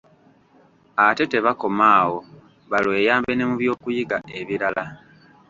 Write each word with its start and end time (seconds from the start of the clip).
Ate 1.05 1.23
tebakoma 1.31 1.85
awo, 2.01 2.17
balweyambe 2.71 3.31
ne 3.35 3.43
mu 3.49 3.55
by'okuyiga 3.61 4.17
ebirala. 4.39 4.83